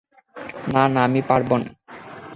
[0.73, 1.69] না, না, আমি পারব না।